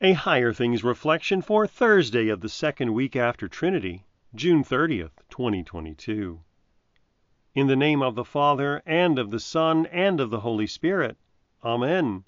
A 0.00 0.12
Higher 0.12 0.52
Things 0.52 0.84
reflection 0.84 1.42
for 1.42 1.66
Thursday 1.66 2.28
of 2.28 2.40
the 2.40 2.48
second 2.48 2.94
week 2.94 3.16
after 3.16 3.48
Trinity, 3.48 4.06
June 4.32 4.62
30th, 4.62 5.10
2022. 5.28 6.38
In 7.56 7.66
the 7.66 7.74
name 7.74 8.00
of 8.00 8.14
the 8.14 8.24
Father, 8.24 8.80
and 8.86 9.18
of 9.18 9.32
the 9.32 9.40
Son, 9.40 9.86
and 9.86 10.20
of 10.20 10.30
the 10.30 10.38
Holy 10.38 10.68
Spirit. 10.68 11.16
Amen. 11.64 12.22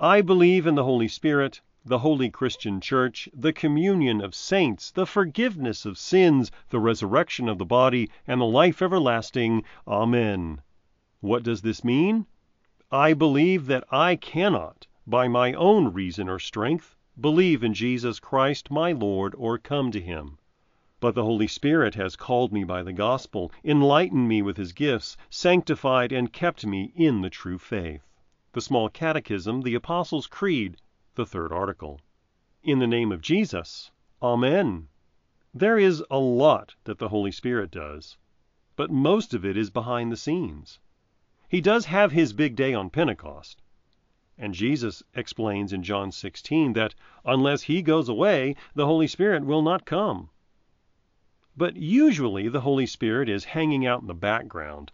I 0.00 0.22
believe 0.22 0.66
in 0.66 0.74
the 0.74 0.84
Holy 0.84 1.06
Spirit, 1.06 1.60
the 1.84 1.98
holy 1.98 2.30
Christian 2.30 2.80
Church, 2.80 3.28
the 3.34 3.52
communion 3.52 4.22
of 4.22 4.34
saints, 4.34 4.90
the 4.90 5.04
forgiveness 5.04 5.84
of 5.84 5.98
sins, 5.98 6.50
the 6.70 6.80
resurrection 6.80 7.50
of 7.50 7.58
the 7.58 7.66
body, 7.66 8.08
and 8.26 8.40
the 8.40 8.46
life 8.46 8.80
everlasting. 8.80 9.64
Amen. 9.86 10.62
What 11.20 11.42
does 11.42 11.60
this 11.60 11.84
mean? 11.84 12.24
I 12.90 13.12
believe 13.12 13.66
that 13.66 13.84
I 13.90 14.16
cannot 14.16 14.86
by 15.10 15.26
my 15.26 15.54
own 15.54 15.90
reason 15.94 16.28
or 16.28 16.38
strength, 16.38 16.94
believe 17.18 17.64
in 17.64 17.72
Jesus 17.72 18.20
Christ 18.20 18.70
my 18.70 18.92
Lord 18.92 19.34
or 19.38 19.56
come 19.56 19.90
to 19.90 20.00
him. 20.02 20.36
But 21.00 21.14
the 21.14 21.24
Holy 21.24 21.46
Spirit 21.46 21.94
has 21.94 22.14
called 22.14 22.52
me 22.52 22.62
by 22.62 22.82
the 22.82 22.92
gospel, 22.92 23.50
enlightened 23.64 24.28
me 24.28 24.42
with 24.42 24.58
his 24.58 24.74
gifts, 24.74 25.16
sanctified 25.30 26.12
and 26.12 26.30
kept 26.30 26.66
me 26.66 26.92
in 26.94 27.22
the 27.22 27.30
true 27.30 27.56
faith. 27.56 28.02
The 28.52 28.60
Small 28.60 28.90
Catechism, 28.90 29.62
the 29.62 29.74
Apostles' 29.74 30.26
Creed, 30.26 30.76
the 31.14 31.24
third 31.24 31.52
article. 31.52 32.00
In 32.62 32.78
the 32.78 32.86
name 32.86 33.10
of 33.10 33.22
Jesus, 33.22 33.90
Amen. 34.20 34.88
There 35.54 35.78
is 35.78 36.04
a 36.10 36.18
lot 36.18 36.74
that 36.84 36.98
the 36.98 37.08
Holy 37.08 37.32
Spirit 37.32 37.70
does, 37.70 38.18
but 38.76 38.90
most 38.90 39.32
of 39.32 39.42
it 39.42 39.56
is 39.56 39.70
behind 39.70 40.12
the 40.12 40.18
scenes. 40.18 40.80
He 41.48 41.62
does 41.62 41.86
have 41.86 42.12
his 42.12 42.34
big 42.34 42.56
day 42.56 42.74
on 42.74 42.90
Pentecost. 42.90 43.62
And 44.40 44.54
Jesus 44.54 45.02
explains 45.14 45.72
in 45.72 45.82
John 45.82 46.12
16 46.12 46.72
that 46.74 46.94
unless 47.24 47.62
he 47.62 47.82
goes 47.82 48.08
away, 48.08 48.54
the 48.72 48.86
Holy 48.86 49.08
Spirit 49.08 49.44
will 49.44 49.62
not 49.62 49.84
come. 49.84 50.30
But 51.56 51.76
usually 51.76 52.48
the 52.48 52.60
Holy 52.60 52.86
Spirit 52.86 53.28
is 53.28 53.46
hanging 53.46 53.84
out 53.84 54.00
in 54.00 54.06
the 54.06 54.14
background, 54.14 54.92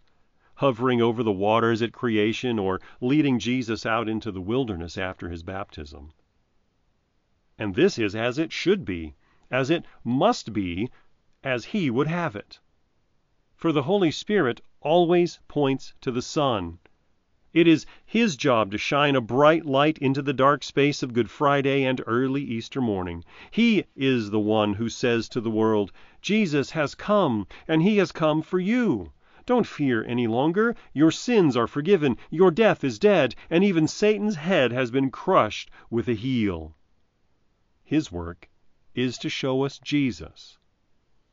hovering 0.55 0.99
over 0.99 1.21
the 1.21 1.31
waters 1.31 1.83
at 1.83 1.93
creation 1.93 2.57
or 2.57 2.81
leading 2.99 3.37
Jesus 3.37 3.85
out 3.85 4.09
into 4.09 4.31
the 4.31 4.41
wilderness 4.41 4.97
after 4.97 5.29
his 5.29 5.43
baptism. 5.43 6.11
And 7.59 7.75
this 7.75 7.99
is 7.99 8.15
as 8.15 8.39
it 8.39 8.51
should 8.51 8.83
be, 8.83 9.13
as 9.51 9.69
it 9.69 9.85
must 10.03 10.53
be, 10.53 10.89
as 11.43 11.65
he 11.65 11.91
would 11.91 12.07
have 12.07 12.35
it. 12.35 12.59
For 13.55 13.71
the 13.71 13.83
Holy 13.83 14.09
Spirit 14.09 14.61
always 14.81 15.39
points 15.47 15.93
to 16.01 16.11
the 16.11 16.23
Son 16.23 16.79
it 17.55 17.67
is 17.69 17.85
His 18.05 18.35
job 18.35 18.69
to 18.71 18.77
shine 18.77 19.15
a 19.15 19.21
bright 19.21 19.65
light 19.65 19.97
into 19.99 20.21
the 20.21 20.33
dark 20.33 20.61
space 20.61 21.01
of 21.01 21.13
Good 21.13 21.29
Friday 21.29 21.85
and 21.85 22.03
early 22.05 22.43
Easter 22.43 22.81
morning. 22.81 23.23
He 23.49 23.85
is 23.95 24.29
the 24.29 24.41
one 24.41 24.73
who 24.73 24.89
says 24.89 25.29
to 25.29 25.39
the 25.39 25.49
world, 25.49 25.93
Jesus 26.21 26.71
has 26.71 26.95
come, 26.95 27.47
and 27.65 27.81
He 27.81 27.95
has 27.95 28.11
come 28.11 28.41
for 28.41 28.59
you. 28.59 29.13
Don't 29.45 29.65
fear 29.65 30.03
any 30.03 30.27
longer. 30.27 30.75
Your 30.91 31.11
sins 31.11 31.55
are 31.55 31.65
forgiven, 31.65 32.17
your 32.29 32.51
death 32.51 32.83
is 32.83 32.99
dead, 32.99 33.35
and 33.49 33.63
even 33.63 33.87
Satan's 33.87 34.35
head 34.35 34.73
has 34.73 34.91
been 34.91 35.09
crushed 35.09 35.71
with 35.89 36.09
a 36.09 36.13
heel. 36.13 36.75
His 37.85 38.11
work 38.11 38.49
is 38.93 39.17
to 39.19 39.29
show 39.29 39.63
us 39.63 39.79
Jesus. 39.79 40.57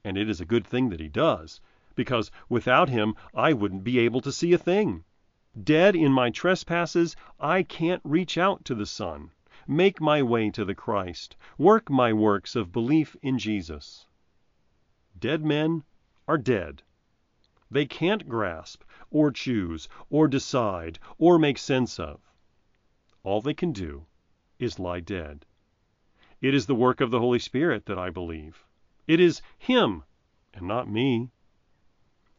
And 0.04 0.16
it 0.16 0.30
is 0.30 0.40
a 0.40 0.44
good 0.44 0.68
thing 0.68 0.90
that 0.90 1.00
He 1.00 1.08
does, 1.08 1.60
because 1.96 2.30
without 2.48 2.88
Him 2.88 3.16
I 3.34 3.52
wouldn't 3.52 3.82
be 3.82 3.98
able 3.98 4.20
to 4.20 4.30
see 4.30 4.52
a 4.52 4.58
thing. 4.58 5.02
Dead 5.62 5.94
in 5.94 6.10
my 6.10 6.30
trespasses, 6.30 7.14
I 7.38 7.62
can't 7.62 8.00
reach 8.04 8.38
out 8.38 8.64
to 8.64 8.74
the 8.74 8.86
Son, 8.86 9.32
make 9.68 10.00
my 10.00 10.22
way 10.22 10.48
to 10.48 10.64
the 10.64 10.74
Christ, 10.74 11.36
work 11.58 11.90
my 11.90 12.10
works 12.10 12.56
of 12.56 12.72
belief 12.72 13.14
in 13.20 13.38
Jesus. 13.38 14.06
Dead 15.18 15.44
men 15.44 15.84
are 16.26 16.38
dead. 16.38 16.82
They 17.70 17.84
can't 17.84 18.30
grasp, 18.30 18.82
or 19.10 19.30
choose, 19.30 19.90
or 20.08 20.26
decide, 20.26 20.98
or 21.18 21.38
make 21.38 21.58
sense 21.58 22.00
of. 22.00 22.32
All 23.22 23.42
they 23.42 23.52
can 23.52 23.72
do 23.72 24.06
is 24.58 24.78
lie 24.78 25.00
dead. 25.00 25.44
It 26.40 26.54
is 26.54 26.64
the 26.64 26.74
work 26.74 27.02
of 27.02 27.10
the 27.10 27.20
Holy 27.20 27.38
Spirit 27.38 27.84
that 27.84 27.98
I 27.98 28.08
believe. 28.08 28.64
It 29.06 29.20
is 29.20 29.42
Him 29.58 30.04
and 30.54 30.66
not 30.66 30.88
me. 30.88 31.30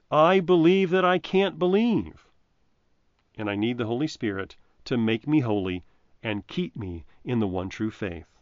I 0.10 0.40
believe 0.40 0.90
that 0.90 1.06
I 1.06 1.20
can't 1.20 1.60
believe 1.60 2.28
and 3.38 3.50
I 3.50 3.56
need 3.56 3.78
the 3.78 3.86
Holy 3.86 4.08
Spirit 4.08 4.56
to 4.86 4.98
make 4.98 5.28
me 5.28 5.40
holy 5.40 5.84
and 6.22 6.48
keep 6.48 6.76
me 6.76 7.06
in 7.24 7.40
the 7.40 7.48
one 7.48 7.70
true 7.70 7.92
faith. 7.92 8.40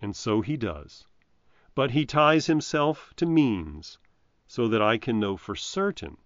And 0.00 0.16
so 0.16 0.40
he 0.40 0.56
does. 0.56 1.06
But 1.74 1.92
he 1.92 2.04
ties 2.04 2.46
himself 2.46 3.12
to 3.16 3.26
means 3.26 3.98
so 4.46 4.66
that 4.68 4.82
I 4.82 4.98
can 4.98 5.20
know 5.20 5.36
for 5.36 5.54
certain 5.54 6.16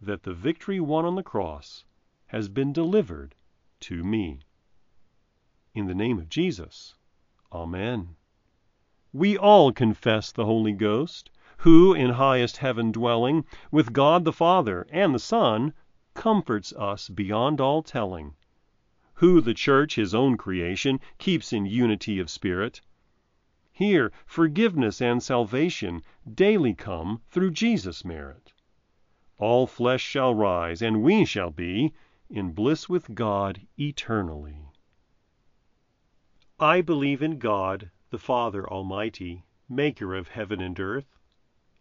that 0.00 0.22
the 0.22 0.34
victory 0.34 0.80
won 0.80 1.04
on 1.04 1.14
the 1.14 1.22
cross 1.22 1.84
has 2.26 2.48
been 2.48 2.72
delivered 2.72 3.34
to 3.80 4.04
me. 4.04 4.40
In 5.74 5.86
the 5.86 5.94
name 5.94 6.18
of 6.18 6.28
Jesus, 6.28 6.94
Amen. 7.52 8.16
We 9.12 9.38
all 9.38 9.72
confess 9.72 10.32
the 10.32 10.44
Holy 10.44 10.72
Ghost, 10.72 11.30
who, 11.58 11.94
in 11.94 12.10
highest 12.10 12.56
heaven 12.56 12.92
dwelling, 12.92 13.44
with 13.70 13.92
God 13.92 14.24
the 14.24 14.32
Father 14.32 14.86
and 14.90 15.14
the 15.14 15.18
Son, 15.18 15.72
comforts 16.14 16.72
us 16.74 17.08
beyond 17.08 17.60
all 17.60 17.82
telling, 17.82 18.34
who 19.14 19.40
the 19.40 19.54
Church, 19.54 19.96
his 19.96 20.14
own 20.14 20.36
creation, 20.36 21.00
keeps 21.18 21.52
in 21.52 21.66
unity 21.66 22.18
of 22.18 22.30
spirit. 22.30 22.80
Here 23.72 24.12
forgiveness 24.24 25.02
and 25.02 25.22
salvation 25.22 26.02
daily 26.32 26.74
come 26.74 27.22
through 27.28 27.50
Jesus' 27.50 28.04
merit. 28.04 28.52
All 29.38 29.66
flesh 29.66 30.02
shall 30.02 30.34
rise, 30.34 30.80
and 30.80 31.02
we 31.02 31.24
shall 31.24 31.50
be 31.50 31.92
in 32.30 32.52
bliss 32.52 32.88
with 32.88 33.14
God 33.14 33.60
eternally. 33.76 34.68
I 36.60 36.80
believe 36.80 37.20
in 37.22 37.38
God, 37.38 37.90
the 38.10 38.18
Father 38.18 38.68
Almighty, 38.70 39.44
maker 39.68 40.14
of 40.14 40.28
heaven 40.28 40.60
and 40.60 40.78
earth, 40.78 41.18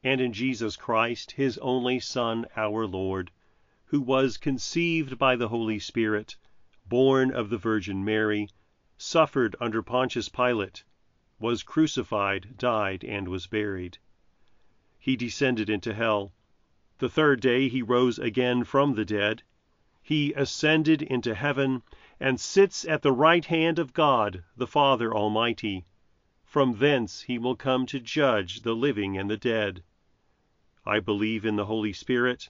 and 0.03 0.19
in 0.19 0.33
Jesus 0.33 0.75
Christ, 0.75 1.31
his 1.31 1.59
only 1.59 1.99
Son, 1.99 2.47
our 2.55 2.87
Lord 2.87 3.31
who 3.93 4.01
was 4.01 4.37
conceived 4.37 5.19
by 5.19 5.35
the 5.35 5.49
Holy 5.49 5.77
Spirit, 5.77 6.35
born 6.87 7.29
of 7.31 7.51
the 7.51 7.59
Virgin 7.59 8.03
Mary, 8.03 8.49
suffered 8.97 9.55
under 9.61 9.83
Pontius 9.83 10.29
Pilate, 10.29 10.83
was 11.37 11.61
crucified, 11.61 12.57
died, 12.57 13.03
and 13.03 13.27
was 13.27 13.45
buried. 13.45 13.99
He 14.97 15.15
descended 15.15 15.69
into 15.69 15.93
hell. 15.93 16.33
The 16.97 17.07
third 17.07 17.39
day 17.39 17.69
he 17.69 17.83
rose 17.83 18.17
again 18.17 18.63
from 18.63 18.95
the 18.95 19.05
dead. 19.05 19.43
He 20.01 20.33
ascended 20.33 21.03
into 21.03 21.35
heaven 21.35 21.83
and 22.19 22.39
sits 22.39 22.85
at 22.85 23.03
the 23.03 23.11
right 23.11 23.45
hand 23.45 23.77
of 23.77 23.93
God, 23.93 24.43
the 24.57 24.65
Father 24.65 25.13
Almighty. 25.13 25.85
From 26.43 26.79
thence 26.79 27.21
he 27.21 27.37
will 27.37 27.55
come 27.55 27.85
to 27.85 27.99
judge 27.99 28.61
the 28.61 28.73
living 28.75 29.19
and 29.19 29.29
the 29.29 29.37
dead. 29.37 29.83
I 30.83 30.99
believe 30.99 31.45
in 31.45 31.57
the 31.57 31.65
Holy 31.65 31.93
Spirit 31.93 32.49